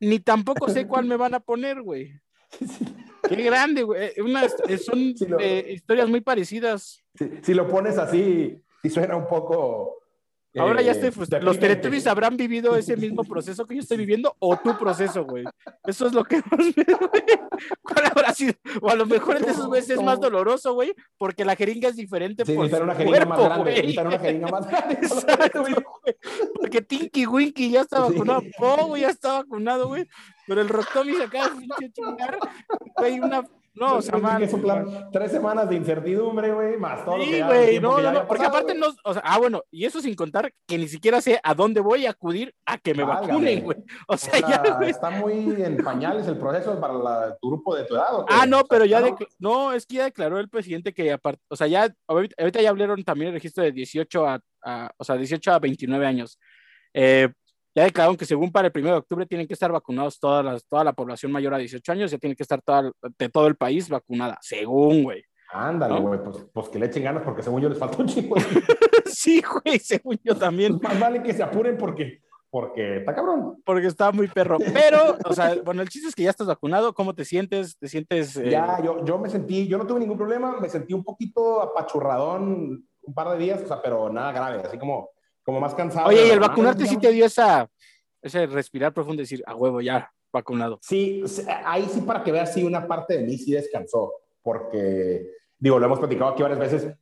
[0.00, 2.12] ni tampoco sé cuál me van a poner, güey.
[3.28, 4.04] Qué grande, güey.
[4.06, 4.14] Eh,
[4.68, 7.02] eh, son lo- eh, historias muy parecidas.
[7.14, 9.96] Si, si lo pones así, sí suena un poco...
[10.56, 11.44] Ahora ya eh, estoy frustrado.
[11.44, 11.58] ¿Los.
[11.58, 15.44] Teletubbies habrán vivido ese mismo proceso que yo estoy viviendo o tu proceso, güey?
[15.84, 16.84] Eso es lo que más me.
[17.82, 18.54] ¿Cuál habrá sido?
[18.80, 21.88] O a lo mejor el de esos güeyes es más doloroso, güey, porque la jeringa
[21.88, 23.70] es diferente Sí, por necesitan una jeringa más cuerpo, grande.
[23.72, 24.94] Necesitan una jeringa más grande.
[24.94, 25.64] Exacto.
[26.60, 28.12] Porque Tinky Winky ya está Sí.
[28.12, 30.06] vacunado, Po, güey, ya está vacunado, güey.
[30.46, 32.38] Pero el Roctomi se acaba de chingar,
[32.96, 33.44] güey, una...
[33.78, 37.78] No, o sea, es un plan, tres semanas de incertidumbre, güey, más todo Sí, güey,
[37.80, 40.52] no, no, no, porque pasado, aparte no, o sea, ah, bueno, y eso sin contar
[40.66, 43.28] que ni siquiera sé a dónde voy a acudir a que me Válgame.
[43.28, 43.78] vacunen, güey.
[44.08, 44.90] O O sea, ya, güey.
[44.90, 48.24] está muy en pañales el proceso para la- tu grupo de tu edad.
[48.28, 49.00] Ah, no, pero ya,
[49.38, 49.72] ¿no?
[49.72, 53.04] es que ya declaró el presidente que aparte, o sea, ya, ahorita, ahorita ya hablaron
[53.04, 56.38] también el registro de 18 a, a- o sea, 18 a 29 años.
[56.94, 57.28] Eh,
[57.78, 60.66] ya declararon que según para el 1 de octubre tienen que estar vacunados todas las,
[60.66, 63.56] toda la población mayor a 18 años, ya tiene que estar toda, de todo el
[63.56, 65.24] país vacunada, según, güey.
[65.52, 66.02] Ándale, ¿no?
[66.02, 68.36] güey, pues, pues que le echen ganas porque según yo les falta un chingo.
[69.06, 70.78] sí, güey, según yo también.
[70.82, 73.62] Más vale que se apuren porque, porque está cabrón.
[73.64, 74.58] porque está muy perro.
[74.58, 76.92] Pero, o sea, bueno, el chiste es que ya estás vacunado.
[76.92, 77.78] ¿Cómo te sientes?
[77.78, 78.36] ¿Te sientes?
[78.36, 81.62] eh, Ya, yo, yo me sentí, yo no tuve ningún problema, me sentí un poquito
[81.62, 85.10] apachurradón un par de días, o sea, pero nada grave, así como,
[85.48, 86.08] como más cansado.
[86.08, 87.70] Oye, y el vacunarte sí te dio esa,
[88.20, 90.78] ese respirar profundo y decir, a huevo, ya, vacunado.
[90.82, 91.24] Sí,
[91.64, 95.26] ahí sí para que veas, sí, una parte de mí sí descansó, porque,
[95.58, 96.94] digo, lo hemos platicado aquí varias veces,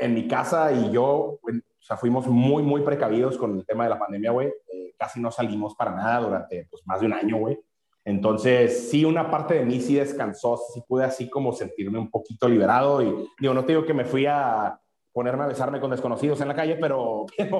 [0.00, 1.40] en mi casa y yo, o
[1.78, 5.30] sea, fuimos muy, muy precavidos con el tema de la pandemia, güey, Eh, casi no
[5.30, 7.56] salimos para nada durante, pues, más de un año, güey.
[8.04, 12.48] Entonces, sí, una parte de mí sí descansó, sí pude así como sentirme un poquito
[12.48, 14.76] liberado y, digo, no te digo que me fui a
[15.16, 17.58] ponerme a besarme con desconocidos en la calle, pero, pero,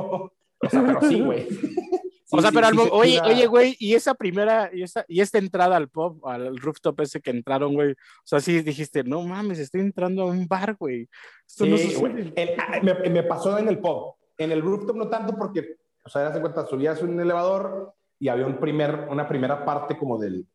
[0.60, 1.48] o sea, pero sí, güey.
[2.30, 5.22] o sea, Sí, pero sí, sí, oye, oye, güey, y esa primera, y, esa, y
[5.22, 9.22] esta entrada al pub, al rooftop ese que entraron, güey, o sea, sí dijiste, no
[9.22, 11.08] mames, estoy entrando a un bar, güey.
[11.48, 12.30] Esto no Sí, sucede.
[12.36, 14.16] El- ah, me, me pasó en el pub.
[14.36, 18.46] En el rooftop no tanto porque, o sea, das cuenta, subías un elevador y había
[18.46, 20.46] un primer, una primera parte como del,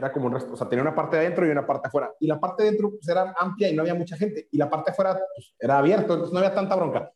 [0.00, 2.10] era como un resto, o sea, tenía una parte adentro y una parte afuera.
[2.18, 4.48] Y la parte adentro pues, era amplia y no había mucha gente.
[4.50, 7.12] Y la parte afuera pues, era abierto, entonces no había tanta bronca.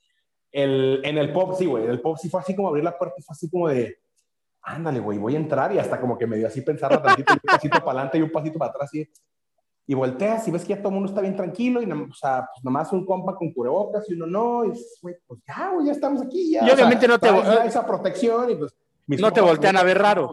[0.52, 1.84] El, en el pub, sí, güey.
[1.84, 3.98] En el pub sí fue así como abrir la puerta y fue así como de,
[4.60, 5.72] ándale, güey, voy a entrar.
[5.72, 8.30] Y hasta como que me dio así pensarla tantito, un pasito para adelante y un
[8.30, 8.94] pasito para atrás.
[8.94, 9.08] Y,
[9.86, 11.80] y volteas y ves que ya todo el mundo está bien tranquilo.
[11.80, 14.66] Y, o sea, pues nomás un compa con cubrebocas y uno no.
[14.66, 16.52] Y güey, pues ya, güey, ya estamos aquí.
[16.52, 16.66] Ya.
[16.66, 18.76] Y obviamente no te- esa protección y pues.
[19.06, 20.30] mis No te voltean a ver raro.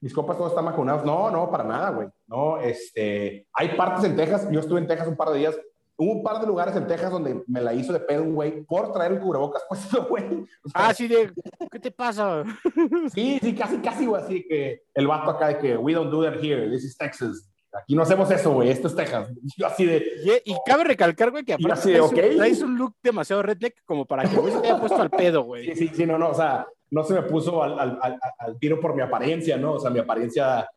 [0.00, 1.04] Mis compas todos están vacunados.
[1.04, 2.08] No, no, para nada, güey.
[2.26, 3.46] No, este.
[3.52, 4.48] Hay partes en Texas.
[4.50, 5.58] Yo estuve en Texas un par de días.
[5.96, 8.62] Hubo un par de lugares en Texas donde me la hizo de pedo un güey
[8.62, 10.24] por traer el cubrebocas puesto, güey.
[10.64, 11.30] O sea, Ah, sí, de,
[11.70, 12.42] ¿qué te pasa?
[13.14, 16.22] Sí, sí, casi, casi, güey, así que el vato acá de que we don't do
[16.22, 17.46] that here, this is Texas.
[17.72, 19.28] Aquí no hacemos eso, güey, esto es Texas.
[19.58, 20.02] Yo así de,
[20.44, 22.36] Y, y cabe recalcar, güey, que aparte traes, un- ok.
[22.36, 25.42] traes un look demasiado redneck como para que güey se te haya puesto al pedo,
[25.42, 25.66] güey.
[25.66, 28.58] sí, sí, sí, no, no, o sea, no se me puso al, al, al, al
[28.58, 29.74] tiro por mi apariencia, ¿no?
[29.74, 30.68] O sea, mi apariencia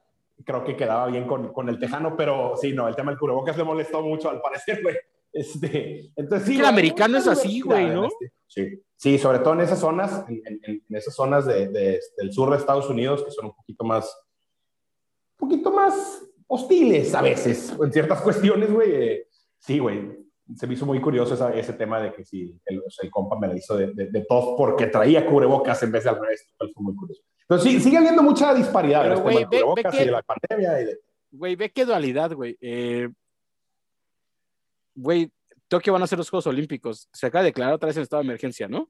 [0.43, 3.57] creo que quedaba bien con, con el tejano, pero sí, no, el tema del cubrebocas
[3.57, 4.95] le molestó mucho al parecer, güey.
[5.31, 8.05] Este, entonces, sí, el americano es así, güey, ¿no?
[8.05, 8.81] Este, sí.
[8.95, 12.57] sí, sobre todo en esas zonas, en, en, esas zonas de, de, del sur de
[12.57, 14.15] Estados Unidos, que son un poquito más,
[15.39, 18.91] un poquito más hostiles a veces, en ciertas cuestiones, güey.
[18.91, 20.22] Eh, sí, güey,
[20.55, 23.47] se me hizo muy curioso esa, ese tema de que si el, el, compa me
[23.47, 26.69] la hizo de, de, de tos porque traía cubrebocas en vez de al revés, fue
[26.83, 27.21] muy curioso.
[27.41, 30.05] Entonces, sí, sigue habiendo mucha disparidad Pero, en güey, el tema ve- ve que- y
[30.05, 30.81] de la pandemia.
[30.81, 30.99] Y de,
[31.31, 32.57] Güey, ve qué dualidad, güey.
[32.61, 33.09] Eh,
[34.95, 35.31] Güey,
[35.67, 37.09] Tokio van a ser los Juegos Olímpicos.
[37.11, 38.89] Se acaba de declarar otra vez en estado de emergencia, ¿no?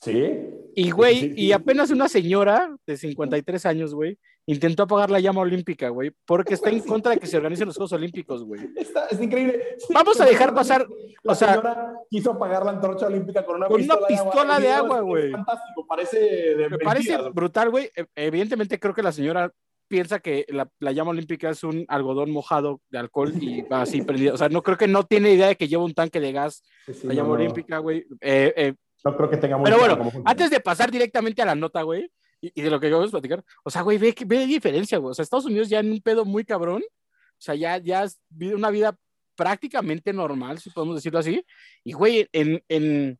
[0.00, 0.30] sí.
[0.74, 1.52] Y, güey, Sí, sí, y sí.
[1.52, 4.16] apenas una señora de 53 años, güey,
[4.48, 7.76] intentó apagar la llama olímpica, güey, porque está en contra de que se organicen los
[7.76, 8.62] Juegos Olímpicos, güey.
[8.76, 9.62] Está, es increíble.
[9.90, 10.86] Vamos a dejar pasar,
[11.22, 14.68] La o sea- quiso apagar la antorcha olímpica con una Con una pistola, pistola de
[14.72, 15.30] agua, güey.
[15.32, 17.90] Fantástico, parece de Me parece brutal, güey.
[17.94, 19.52] E- Evidentemente creo que la señora
[19.86, 24.00] piensa que la, la llama olímpica es un algodón mojado de alcohol y va así
[24.02, 24.34] prendido.
[24.34, 26.62] O sea, no creo que no tiene idea de que lleva un tanque de gas
[26.86, 28.06] Sí, sí, la llama no, olímpica, güey.
[28.20, 31.82] Eh, eh, No creo que tenga Pero bueno, antes de pasar directamente a la nota,
[31.82, 34.98] güey, y, y de lo que vamos a platicar, o sea, güey, ve, ve diferencia,
[34.98, 35.10] güey.
[35.10, 38.18] O sea, Estados Unidos ya en un pedo muy cabrón, o sea, ya, ya es
[38.40, 38.96] una vida
[39.36, 41.44] prácticamente normal, si podemos decirlo así.
[41.84, 43.18] Y, güey, en, en,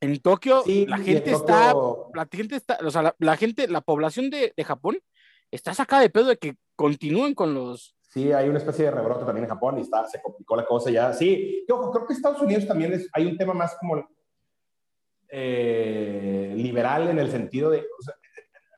[0.00, 1.74] en Tokio, Sí, la gente en está,
[2.14, 4.98] la gente está, o sea, la, la gente, la población de, de Japón
[5.50, 7.96] está sacada de pedo de que continúen con los...
[8.02, 10.90] Sí, hay una especie de rebrote también en Japón y está, se complicó la cosa
[10.90, 11.14] ya.
[11.14, 14.06] Sí, yo creo que Estados Unidos también es, hay un tema más como
[15.28, 18.14] eh, liberal en el sentido de, o sea,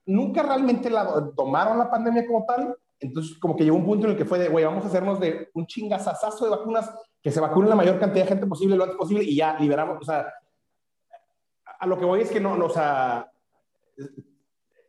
[0.06, 4.12] nunca realmente la, tomaron la pandemia como tal, entonces como que llegó un punto en
[4.12, 6.90] el que fue de, güey, vamos a hacernos de un chingazazazo de vacunas,
[7.22, 9.98] que se vacune la mayor cantidad de gente posible lo antes posible y ya liberamos,
[10.00, 10.32] o sea,
[11.78, 13.30] a lo que voy es que no, no o sea,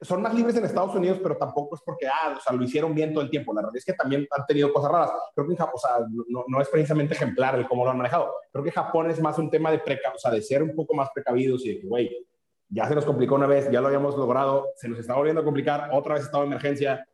[0.02, 2.94] son más libres en Estados Unidos, pero tampoco es porque, ah, o sea, lo hicieron
[2.94, 3.54] bien todo el tiempo.
[3.54, 5.12] La realidad es que también han tenido cosas raras.
[5.34, 5.92] Creo que en Japón, o sea,
[6.28, 8.34] no, no es precisamente ejemplar el cómo lo han manejado.
[8.52, 10.94] Creo que Japón es más un tema de preca, o sea, de ser un poco
[10.94, 12.28] más precavidos y de que, güey,
[12.70, 15.46] ya se nos complicó una vez, ya lo habíamos logrado, se nos está volviendo a
[15.46, 17.08] complicar, otra vez estado de emergencia.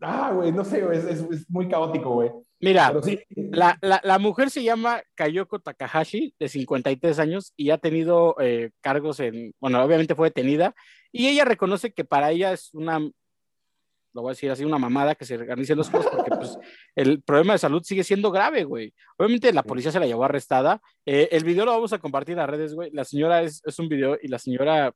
[0.00, 2.30] Ah, güey, no sé, es, es, es muy caótico, güey.
[2.60, 7.78] Mira, sí, La, la, la mujer se llama Kayoko Takahashi, de 53 años, y ha
[7.78, 10.74] tenido eh, cargos en, bueno, obviamente fue detenida,
[11.10, 13.00] y ella reconoce que para ella es una,
[14.14, 16.58] lo voy a decir así, una mamada que se organicen los juegos, porque pues
[16.94, 18.92] el problema de salud sigue siendo grave, güey.
[19.16, 20.80] Obviamente la policía se la llevó arrestada.
[21.06, 22.90] Eh, el video lo vamos a compartir en las redes, güey.
[22.92, 24.92] La señora es, es un video y la señora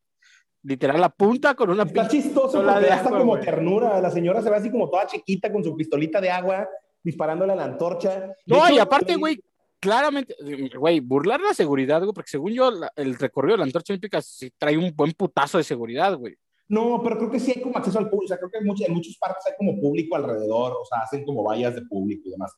[0.63, 4.01] literal apunta con una Está pinche- chistoso pistola porque de agua, como ternura.
[4.01, 6.69] La señora se ve así como toda chiquita con su pistolita de agua
[7.03, 8.33] disparándole a la antorcha.
[8.47, 9.41] No, y aparte, güey,
[9.79, 10.35] claramente,
[10.77, 14.21] güey, burlar la seguridad, güey, porque según yo, la- el recorrido de la antorcha olímpica
[14.21, 16.37] sí trae un buen putazo de seguridad, güey.
[16.69, 18.25] No, pero creo que sí hay como acceso al público.
[18.25, 20.73] O sea, creo que en muchos, en muchos parques hay como público alrededor.
[20.81, 22.53] O sea, hacen como vallas de público y demás.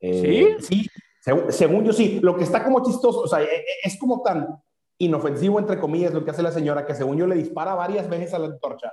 [0.00, 0.86] Eh, Sí,
[1.20, 2.18] según, según yo sí.
[2.22, 4.48] Lo que está como chistoso, o sea, e- e- es como tan
[4.98, 8.32] inofensivo, entre comillas, lo que hace la señora, que según yo le dispara varias veces
[8.34, 8.92] a la antorcha.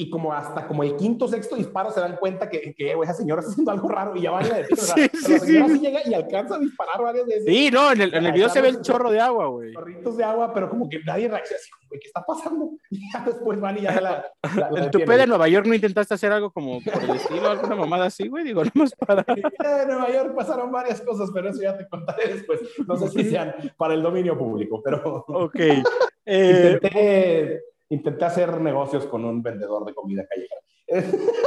[0.00, 3.40] Y como hasta como el quinto sexto disparo se dan cuenta que, que esa señora
[3.40, 5.38] está haciendo algo raro y ya van a decir, o sea, Sí, pero sí, la
[5.40, 5.74] señora sí.
[5.74, 7.44] sí llega y alcanza a disparar varias veces.
[7.44, 9.74] Sí, no, en el, en el video se ve el chorro de agua, güey.
[9.74, 12.70] Chorritos de agua, pero como que nadie reacciona así, güey, ¿qué está pasando?
[12.90, 14.24] Y ya después van y ya la,
[14.56, 15.00] la, la En tu.
[15.00, 18.26] P de Nueva York no intentaste hacer algo como por el estilo, alguna mamada así,
[18.26, 19.24] güey, digo, no más para.
[19.28, 22.60] En Nueva York pasaron varias cosas, pero eso ya te contaré después.
[22.86, 25.56] No sé si sean para el dominio público, pero Ok.
[26.26, 30.60] Eh, intenté, intenté hacer negocios con un vendedor de comida callejera.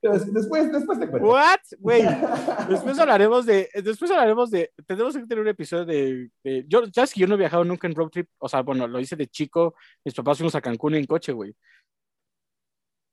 [0.00, 1.28] Des- Después, después te cuento.
[1.28, 1.58] ¿What?
[1.80, 2.02] Güey.
[2.68, 3.68] Después hablaremos de.
[3.82, 4.70] Después hablaremos de.
[4.86, 6.30] Tenemos que tener un episodio de.
[6.44, 8.28] de- yo, ya es que yo no he viajado nunca en road trip.
[8.38, 9.74] O sea, bueno, lo hice de chico.
[10.04, 11.52] Mis papás fuimos a Cancún en coche, güey.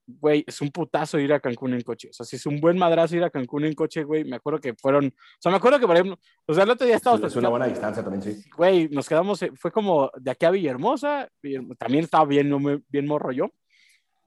[0.08, 2.10] Güey, es un putazo ir a Cancún en coche.
[2.10, 4.24] O sea, si es un buen madrazo ir a Cancún en coche, güey.
[4.24, 5.06] Me acuerdo que fueron.
[5.06, 6.18] O sea, me acuerdo que, por ejemplo.
[6.46, 7.26] O sea, el otro día estábamos.
[7.26, 8.48] Es una buena distancia también, sí.
[8.56, 9.42] Güey, nos quedamos.
[9.42, 11.28] eh, Fue como de aquí a Villahermosa.
[11.42, 13.50] Villahermo- También estaba bien, bien morro yo.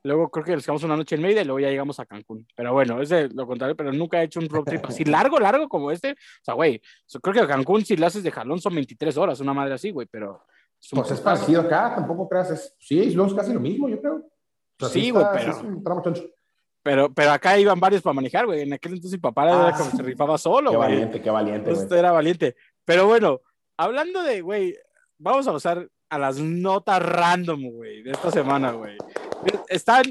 [0.04, 2.48] Luego creo que nos quedamos una noche en Mérida y luego ya llegamos a Cancún.
[2.56, 5.68] Pero bueno, es lo contrario, pero nunca he hecho un road trip así largo, largo
[5.68, 6.12] como este.
[6.12, 6.82] O sea, güey,
[7.22, 10.08] creo que Cancún si lo haces de jalón son 23 horas, una madre así, güey,
[10.10, 10.42] pero...
[10.82, 12.50] es Pues es parecido acá, tampoco creas.
[12.52, 14.29] Es, sí, es casi lo mismo, yo creo.
[14.88, 15.46] Sí, está- güey,
[15.84, 16.24] pero- choncho.
[16.82, 18.62] Pero, pero acá iban varios para manejar, güey.
[18.62, 19.98] En aquel entonces mi papá era Ah, como sí.
[19.98, 20.90] se rifaba solo, Qué güey.
[20.90, 21.74] valiente, qué valiente, güey.
[21.74, 22.56] Entonces era valiente.
[22.86, 23.42] Pero bueno,
[23.78, 24.76] hablando de, güey,
[25.18, 28.96] vamos a pasar a las notas random, güey, de esta semana, güey.
[29.68, 30.04] Están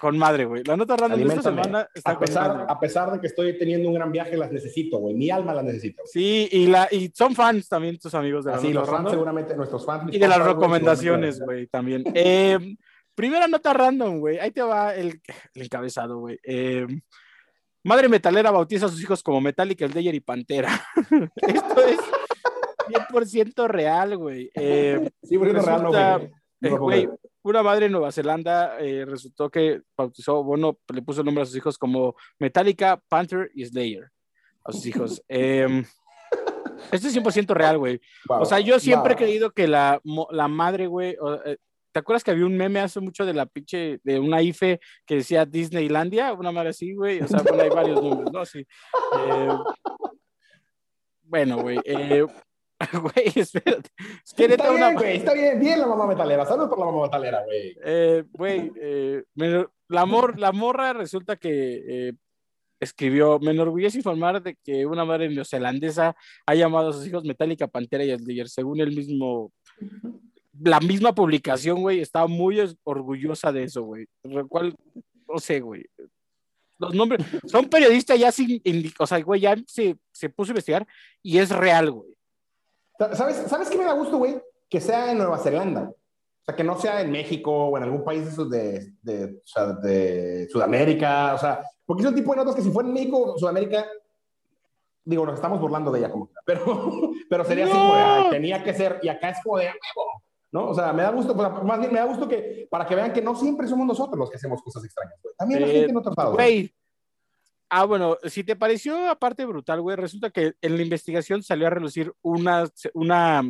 [0.00, 0.64] con madre, güey.
[0.64, 2.64] Las notas random de esta semana están A con pesar, madre.
[2.68, 5.14] a pesar de que estoy teniendo un gran viaje, las necesito, güey.
[5.14, 6.00] Mi alma las necesita.
[6.02, 6.10] güey.
[6.10, 9.12] Sí, y, la, y son fans también tus amigos de las Así, los fans random.
[9.12, 10.12] seguramente, nuestros fans.
[10.14, 12.04] Y de las güey, recomendaciones, güey, también.
[12.16, 12.76] Eh,
[13.14, 14.38] primera nota random, güey.
[14.38, 15.20] Ahí te va el,
[15.54, 16.38] el encabezado, güey.
[16.42, 16.86] Eh,
[17.84, 20.80] madre metalera bautiza a sus hijos como Metallica, el y Pantera.
[21.36, 21.98] Esto es
[22.88, 24.50] 100% real, güey.
[24.54, 27.06] Eh, Sí, es real, no, resulta- güey.
[27.06, 31.42] No una madre en Nueva Zelanda eh, resultó que bautizó, bueno, le puso el nombre
[31.42, 34.10] a sus hijos como Metallica, Panther y Slayer.
[34.64, 35.22] A sus hijos.
[35.26, 35.82] Eh,
[36.92, 38.00] esto es 100% real, güey.
[38.28, 38.42] Wow.
[38.42, 41.56] O sea, yo siempre he creído que la, la madre, güey, eh,
[41.92, 45.16] ¿te acuerdas que había un meme hace mucho de la pinche, de una IFE que
[45.16, 46.32] decía Disneylandia?
[46.32, 47.20] Una madre así, güey.
[47.20, 48.44] O sea, bueno, hay varios nombres, ¿no?
[48.46, 48.60] Sí.
[49.18, 49.48] Eh,
[51.22, 51.78] bueno, güey.
[51.84, 52.24] eh,
[52.92, 53.90] Güey, espérate.
[54.24, 54.86] Es que neta Está una...
[54.88, 56.46] bien, güey, está bien, bien la mamá metalera.
[56.46, 57.76] Saludos por la mamá metalera, güey.
[57.84, 62.12] Eh, Güey, eh, me- la, mor- la morra resulta que eh,
[62.80, 67.66] escribió, me enorgullece informar de que una madre neozelandesa ha llamado a sus hijos Metallica,
[67.68, 69.52] Pantera y Slayer, según el mismo,
[70.62, 74.74] la misma publicación, güey, estaba muy orgullosa de eso, güey, lo cual,
[75.28, 75.84] no sé, güey.
[76.78, 78.62] Los nombres, son periodistas ya sin,
[78.98, 80.86] o sea, güey, ya se, se puso a investigar
[81.22, 82.16] y es real, güey.
[83.12, 84.40] ¿Sabes, ¿Sabes qué me da gusto, güey?
[84.68, 85.90] Que sea en Nueva Zelanda.
[85.90, 89.46] O sea, que no sea en México o en algún país de, de, de, o
[89.46, 91.34] sea, de Sudamérica.
[91.34, 93.86] O sea, porque es un tipo de notas que si fuera en México o Sudamérica,
[95.04, 96.64] digo, nos estamos burlando de ella como pero,
[97.30, 99.72] pero sería así como de, "Ay, tenía que ser, y acá es como de "A
[99.72, 100.68] huevo, ¿no?
[100.70, 103.12] O sea, me da gusto, pues, más bien me da gusto que, para que vean
[103.12, 105.34] que no siempre somos nosotros los que hacemos cosas extrañas, güey.
[105.36, 106.34] También la Eh, gente en otros lados.
[106.34, 106.74] Güey.
[107.72, 111.70] Ah, bueno, si te pareció aparte brutal, güey, resulta que en la investigación salió a
[111.70, 113.42] relucir una, una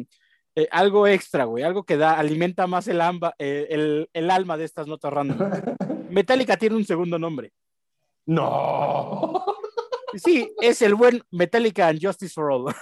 [0.54, 4.58] eh, algo extra, güey, algo que da, alimenta más el, amba- eh, el, el alma
[4.58, 5.38] de estas notas random.
[6.10, 7.52] Metallica tiene un segundo nombre.
[8.26, 9.42] No.
[10.14, 12.74] Sí, es el buen Metallica and Justice for All.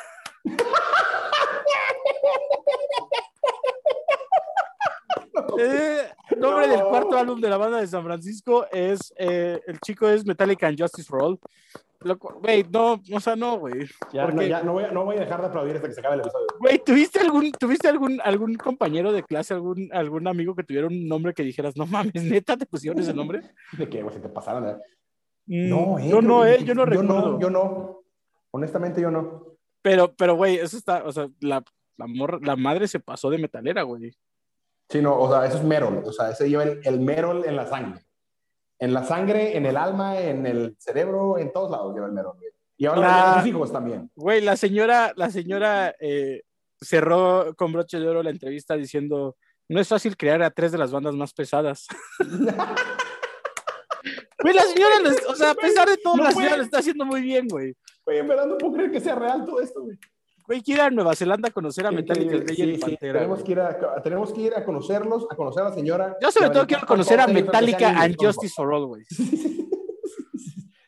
[5.59, 6.73] Eh, nombre No.
[6.73, 10.67] del cuarto álbum de la banda de San Francisco es eh, el chico es Metallica
[10.67, 11.39] and Justice for All.
[12.41, 13.89] Güey, no, o sea, no, güey.
[14.13, 15.95] Ya, ¿Por no, ya no, voy a, no voy a dejar de aplaudir hasta que
[15.95, 16.47] se acabe el episodio.
[16.61, 21.09] Güey, ¿tuviste algún, ¿tuviste algún, algún compañero de clase, algún, algún amigo que tuviera un
[21.09, 23.41] nombre que dijeras, no mames, neta, te pusieron ese nombre?
[23.79, 24.15] ¿De qué, güey?
[24.15, 24.69] Si te pasaron.
[24.69, 24.77] ¿eh?
[25.47, 27.33] Mm, No, eh, no, no, eh, yo no recuerdo.
[27.33, 28.03] No, yo no.
[28.53, 29.57] Honestamente, yo no.
[29.83, 31.65] Pero, pero, güey, eso está, o sea, la,
[31.97, 34.13] la, morra- la madre se pasó de metalera, güey.
[34.89, 36.03] Sí, no, o sea, eso es Merol.
[36.05, 38.01] O sea, ese lleva el, el Merol en la sangre.
[38.79, 42.37] En la sangre, en el alma, en el cerebro, en todos lados lleva el Merol.
[42.77, 44.11] Y ahora La- sus hijos también.
[44.15, 46.43] Güey, la señora, la señora eh,
[46.81, 49.37] cerró con broche de oro la entrevista diciendo,
[49.69, 51.87] no es fácil crear a tres de las bandas más pesadas.
[54.41, 56.45] Güey, la señora, les- o sea, a pesar de todo, No, la güey.
[56.45, 57.75] señora lo está haciendo muy bien, güey.
[58.05, 59.99] Güey, en verdad no puedo creer que sea real todo esto, güey.
[60.49, 62.55] Güey, quiere ir a Nueva Zelanda a conocer a Metallica, Increíble.
[62.55, 63.19] Slayer y Sí, sí, Pantera.
[63.21, 66.17] tenemos, que ir a, tenemos que ir a conocerlos, a conocer a la señora.
[66.23, 69.05] Yo sobre Y todo quiero con conocer a Metallica and Justice for All, güey.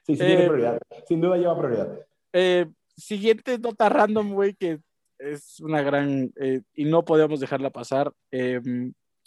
[0.02, 0.80] Sí, sí, sí, Eh, tiene prioridad.
[1.06, 2.00] Sin duda lleva prioridad.
[2.32, 4.80] Eh, siguiente nota random, güey, que
[5.18, 6.32] es una gran...
[6.40, 8.10] eh, y no podemos dejarla pasar.
[8.32, 8.60] Eh,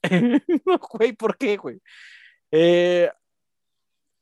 [0.66, 1.80] no, güey, ¿por qué, güey?
[2.52, 3.10] Eh,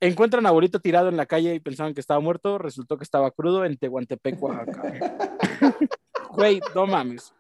[0.02, 3.32] encuentran a abuelito tirado en la calle y pensaban que estaba muerto, resultó que estaba
[3.32, 5.38] crudo en Tehuantepec, Oaxaca.
[6.34, 7.34] Güey, no mames.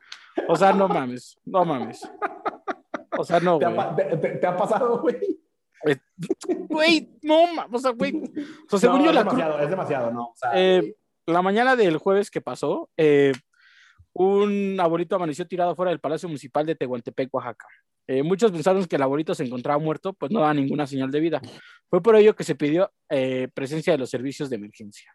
[0.47, 2.09] O sea, no mames, no mames.
[3.17, 3.77] O sea, no, ¿Te ha, güey.
[3.77, 5.17] pa- te- te- te ha pasado, güey?
[6.69, 7.73] Güey, no mames.
[7.73, 8.13] O sea, güey.
[8.15, 10.23] O sea, según No, yo, es la cru- demasiado, es demasiado, ¿no?
[10.27, 13.33] O sea, Eh, la mañana del jueves que pasó, eh,
[14.13, 17.65] un abuelito amaneció tirado fuera del Palacio Municipal de Tehuantepec, Oaxaca.
[18.07, 21.19] Eh, muchos pensaron que el abuelito se encontraba muerto, pues no daba ninguna señal de
[21.19, 21.41] vida.
[21.89, 25.13] Fue por ello que se pidió eh, presencia de los servicios de emergencia.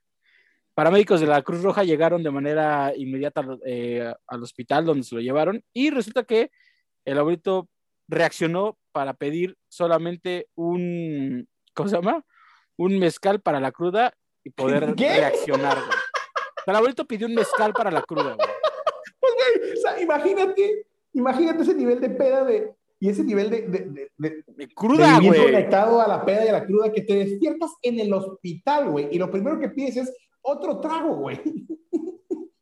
[0.77, 5.23] Paramédicos de la Cruz Roja llegaron de manera inmediata eh, al hospital donde se lo
[5.23, 6.51] llevaron y resulta que
[7.07, 7.69] el abuelito
[8.09, 12.23] reaccionó para pedir solamente un, ¿cómo se llama?
[12.77, 14.13] Un mezcal para la cruda
[14.45, 15.09] y poder ¿Qué?
[15.17, 15.79] reaccionar.
[15.79, 15.99] güey.
[16.67, 18.35] El abuelito pidió un mezcal para la cruda.
[18.35, 19.73] güey.
[19.73, 24.11] o sea, imagínate, imagínate ese nivel de peda de, y ese nivel de, de, de,
[24.19, 25.43] de- De Cruda, güey.
[25.43, 29.09] conectado a la peda y a la cruda que te despiertas en el hospital, güey,
[29.11, 30.13] y lo primero que pides es
[30.47, 31.41] otro trago, güey.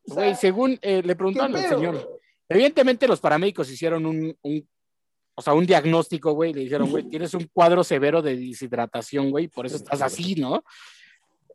[0.07, 2.19] O sea, Güey, según eh, le preguntaron ¿qué al señor.
[2.47, 4.69] Evidentemente los paramédicos hicieron un, un-
[5.33, 6.53] o sea, un diagnóstico, güey.
[6.53, 10.63] Le dijeron, güey, tienes un cuadro severo de deshidratación, güey, por eso estás así, ¿no?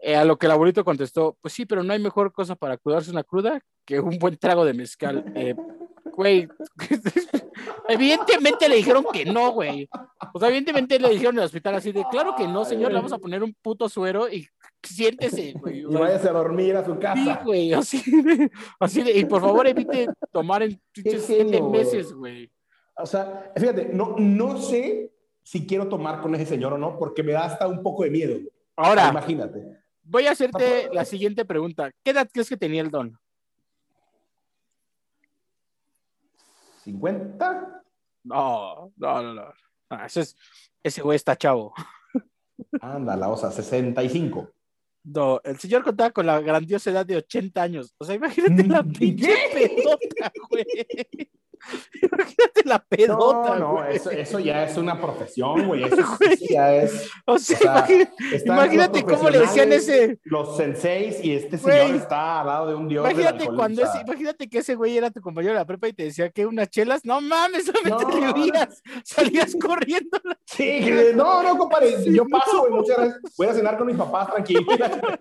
[0.03, 2.77] Eh, a lo que el abuelito contestó, pues sí, pero no hay mejor cosa para
[2.77, 5.33] cuidarse una cruda que un buen trago de mezcal.
[5.37, 5.55] Eh,
[6.21, 6.47] güey,
[7.89, 9.89] evidentemente le dijeron que no, güey.
[10.35, 12.97] O sea, evidentemente le dijeron en el hospital así de, claro que no, señor, le
[12.99, 14.47] vamos a poner un puto suero y
[14.83, 15.81] siéntese, güey.
[15.81, 17.41] Y váyase a dormir a su Sí, casa.
[17.45, 22.51] güey, así de, así de, y por favor evite tomar en siete meses, güey.
[22.97, 25.11] O sea, fíjate, no, no sé
[25.43, 28.11] si quiero tomar con ese señor o no, porque me da hasta un poco de
[28.11, 28.39] miedo.
[28.77, 29.63] Ahora, Imagínate.
[30.03, 31.91] voy a hacerte la siguiente pregunta.
[32.05, 33.19] ¿Qué edad crees que tenía el don?
[36.85, 37.83] ¿50?
[38.25, 39.55] No, no, no, no.
[39.91, 40.37] Ah, ese, es,
[40.83, 41.75] ese güey está chavo.
[42.81, 44.49] Anda, la osa, 65.
[45.05, 47.95] No, el señor contaba con la grandiosa edad de 80 años.
[47.99, 50.67] O sea, imagínate la pinche pedota, güey.
[52.03, 55.85] Imagínate la pedota, No, no, eso, eso ya es una profesión, güey.
[55.85, 57.09] Eso sí, sí ya es.
[57.27, 60.19] O sea, o sea, imagínate, cómo le decían ese.
[60.25, 63.05] Los senseis y este señor está al lado de un dios.
[63.11, 66.05] Imagínate cuando ese, imagínate que ese güey era tu compañero de la prepa y te
[66.05, 68.33] decía que unas chelas, no mames, solamente No, le no.
[68.35, 70.19] huías, salías corriendo.
[70.47, 73.21] Sí, que- no, no, compadre, yo paso, güey, muchas gracias.
[73.39, 74.63] Voy a cenar con mis papás tranquilo.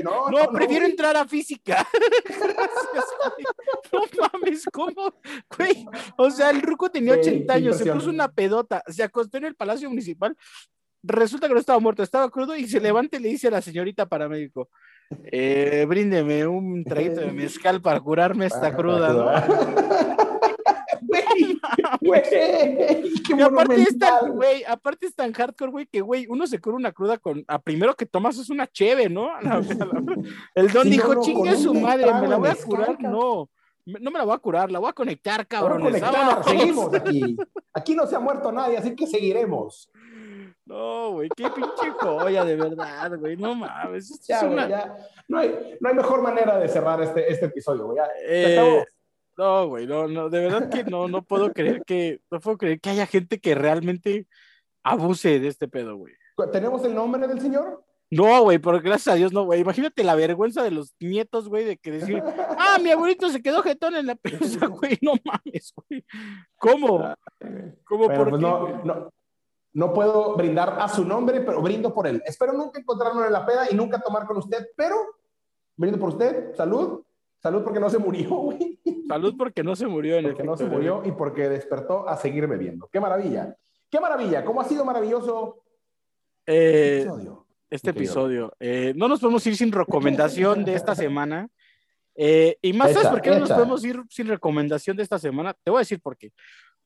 [0.04, 1.88] No, No, prefiero entrar a física.
[2.28, 3.46] Gracias, güey.
[3.92, 5.14] No mames, ¿cómo?
[5.56, 5.86] Güey,
[6.18, 9.38] o sea, el ruco tenía Güey, 80 qué años, se puso una pedota, se acostó
[9.38, 10.36] en el Palacio Municipal.
[11.02, 13.62] Resulta que no estaba muerto, estaba crudo y se levanta y le dice a la
[13.62, 14.70] señorita paramédico,
[15.32, 19.30] eh, bríndeme un traguito de mezcal para curarme esta cruda, ¿no?
[21.02, 21.60] Güey,
[22.02, 22.22] güey,
[23.38, 26.76] Y aparte es tan, güey, aparte es tan hardcore, güey, que, güey, uno se cura
[26.76, 29.30] una cruda con, a primero que tomas es una cheve, ¿no?
[29.42, 30.16] La- la-
[30.56, 33.50] el don Sí, dijo, no, no, chingue su madre, me la voy a curar, no,
[34.00, 35.82] no me la voy a curar, la voy a conectar, cabrón.
[35.82, 37.38] conectar, seguimos aquí.
[37.74, 39.90] Aquí no se ha muerto nadie, así que seguiremos.
[40.66, 44.12] No, güey, qué pinche joya, de verdad, güey, no mames.
[44.12, 44.98] esto Ya, es güey, una- ya.
[45.28, 47.98] No hay, no hay mejor manera de cerrar este, este episodio, güey.
[47.98, 48.84] Ya, Eh,
[49.38, 52.80] no, güey, no, no, de verdad que no, no puedo creer que, no puedo creer
[52.80, 54.28] que haya gente que realmente
[54.84, 56.14] abuse de este pedo, güey.
[56.52, 57.84] ¿Tenemos el nombre del señor?
[58.12, 59.62] No, güey, pero gracias a Dios no, güey.
[59.62, 62.24] Imagínate la vergüenza de los nietos, güey, de que decir,
[62.58, 66.04] ah, mi abuelito se quedó jetón en la prensa, güey, no mames, güey.
[66.58, 67.14] ¿Cómo?
[67.86, 69.10] ¿Cómo Bueno, por pues qué, no, no,
[69.74, 72.22] no puedo brindar a su nombre, pero brindo por él.
[72.26, 74.96] Espero nunca encontrarlo en la peda y nunca tomar con usted, pero
[75.76, 76.56] brindo por usted.
[76.56, 77.04] Salud.
[77.42, 78.80] Salud porque no se murió, güey.
[79.08, 82.48] Salud porque no se murió en Porque no se murió y porque despertó a seguir
[82.48, 82.90] bebiendo.
[82.92, 83.56] ¡Qué maravilla!
[83.90, 84.44] ¡Qué maravilla!
[84.44, 85.64] ¿Cómo ha sido maravilloso
[86.46, 87.46] Eh, episodio?
[87.70, 88.54] Este episodio.
[88.60, 91.50] Eh, no nos podemos ir sin recomendación de esta semana.
[92.16, 95.20] Eh, y más, ¿sabes Echa, por qué no nos podemos ir sin recomendación de esta
[95.20, 95.56] semana?
[95.64, 96.32] Te voy a decir por qué.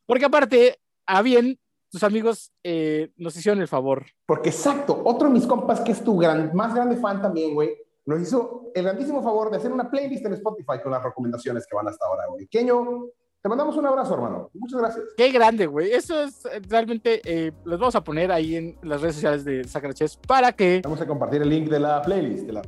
[0.05, 4.05] Porque aparte, a bien, tus amigos eh, nos hicieron el favor.
[4.25, 7.69] Porque exacto, otro de mis compas que es tu gran, más grande fan también, güey,
[8.05, 11.75] nos hizo el grandísimo favor de hacer una playlist en Spotify con las recomendaciones que
[11.75, 12.47] van hasta ahora, güey.
[12.47, 13.07] Keño,
[13.43, 14.49] te mandamos un abrazo, hermano.
[14.53, 15.03] Muchas gracias.
[15.17, 15.91] Qué grande, güey.
[15.91, 19.65] Eso es eh, realmente, eh, los vamos a poner ahí en las redes sociales de
[19.65, 22.45] Sacraches para que, Vamos a compartir el link de la playlist.
[22.45, 22.61] De la...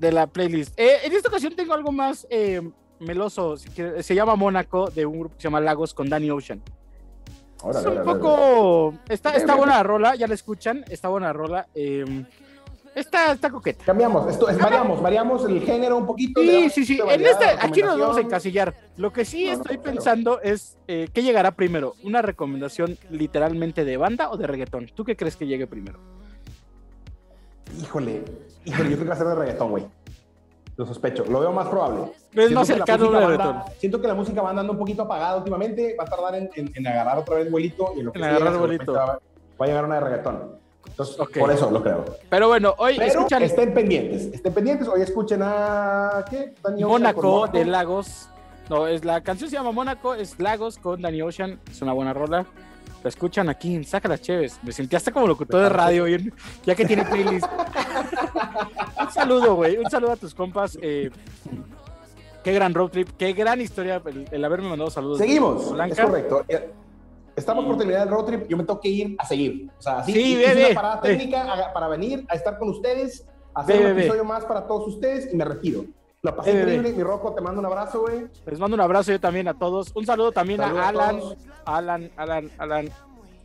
[0.00, 0.76] de la playlist.
[0.80, 2.60] Eh, en esta ocasión tengo algo más eh,
[2.98, 6.60] meloso, se llama Mónaco, de un grupo que se llama Lagos con Danny Ocean.
[7.62, 8.20] Órale, es un órale, órale.
[8.20, 11.68] poco, está, está buena la rola, ya la escuchan, está buena la rola.
[12.96, 13.84] Está, está coqueta.
[13.84, 16.40] Cambiamos, esto es, variamos, variamos el género un poquito.
[16.40, 17.00] Sí, sí, sí.
[17.08, 18.74] En este, aquí nos vamos a encasillar.
[18.96, 21.94] Lo que sí No, no, estoy pero- pensando es eh, ¿qué llegará primero?
[22.02, 24.86] ¿Una recomendación literalmente de banda o de reggaetón?
[24.94, 25.98] ¿Tú qué crees que llegue primero?
[27.80, 28.22] Híjole,
[28.64, 29.86] híjole, yo creo que va a ser de reggaetón, güey.
[30.76, 32.12] Lo sospecho, lo veo más probable.
[32.34, 33.62] Es más Siento que la cercano música de reggaetón.
[33.78, 36.72] Siento que la música va andando un poquito apagada últimamente, va a tardar en, en-
[36.74, 38.92] en agarrar otra vez vuelito y en lo que En agarrar vuelito.
[38.92, 39.18] Va, va
[39.58, 40.65] a llegar una de reggaetón.
[40.88, 41.38] Entonces, Ok.
[41.38, 42.04] por eso lo creo.
[42.28, 44.88] Pero bueno, hoy Pero escuchan estén pendientes, estén pendientes.
[44.88, 46.24] Hoy escuchen a.
[46.30, 46.54] ¿Qué?
[46.80, 48.28] Mónaco de Lagos.
[48.68, 52.12] No, es la canción se llama Mónaco, es Lagos con Danny Ocean, es una buena
[52.12, 52.44] rola.
[53.04, 54.58] La escuchan aquí en Saca las Cheves.
[54.64, 56.06] Me sentí hasta como locutor de radio,
[56.64, 57.46] ya que tiene playlist.
[59.00, 59.76] un saludo, güey.
[59.76, 60.76] Un saludo a tus compas.
[60.82, 61.10] eh,
[62.42, 65.18] qué gran road trip, qué gran historia el, el haberme mandado saludos.
[65.18, 66.44] Seguimos, es correcto.
[67.36, 69.70] Estamos por terminar el road trip, yo me tengo que ir a seguir.
[69.78, 72.70] O sea, así Sí, hice ve, una parada técnica a- para venir a estar con
[72.70, 75.84] ustedes, a hacer un episodio más para todos ustedes y me retiro.
[76.22, 78.26] Lo pasé increíble, mi Rocco, te mando un abrazo, güey.
[78.46, 79.92] Les mando un abrazo yo también a todos.
[79.94, 81.20] Un saludo también a a Alan.
[81.66, 82.88] Alan, Alan, Alan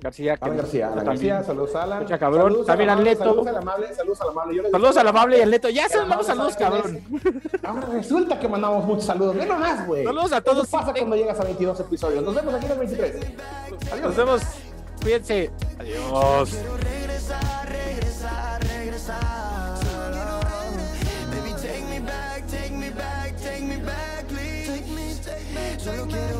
[0.01, 0.35] García.
[0.41, 1.29] Alan García, Alan también.
[1.29, 1.97] García, saludos a Alan.
[1.99, 2.43] Escucha, cabrón.
[2.43, 3.23] Saludos También al Neto.
[3.23, 4.55] Saludos al amable, saludos al amable.
[4.55, 5.69] Yo les Saludos al amable y al neto.
[5.69, 7.03] Ya se mandamos saludos, cabrón.
[7.63, 9.35] Ahora resulta que mandamos muchos saludos.
[9.35, 10.03] Ve nomás, güey.
[10.03, 10.67] Saludos a todos.
[10.67, 12.23] Eso pasa cuando llegas a 22 episodios.
[12.23, 13.15] Nos vemos aquí en el 23.
[13.91, 14.01] Adiós.
[14.01, 14.41] Nos vemos.
[15.03, 15.51] Cuídense.
[15.79, 16.49] Adiós.
[16.49, 19.79] Quiero regresar, regresar, regresar.
[21.29, 24.81] Baby, take me back, take me back, take me back, please.
[25.77, 26.30] Solo quiero